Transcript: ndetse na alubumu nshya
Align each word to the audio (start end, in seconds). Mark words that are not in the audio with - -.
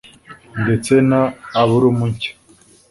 ndetse 0.63 0.93
na 1.09 1.21
alubumu 1.59 2.05
nshya 2.11 2.33